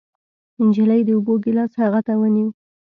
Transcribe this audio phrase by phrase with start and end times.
[0.67, 2.49] نجلۍ د اوبو ګېلاس هغه ته ونيو.